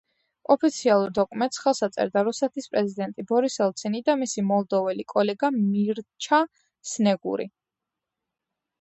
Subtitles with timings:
[0.53, 6.45] ოფიციალურ დოკუმენტს ხელს აწერდა რუსეთის პრეზიდენტი ბორის ელცინი და მისი მოლდოველი კოლეგა მირჩა
[6.97, 7.51] სნეგური.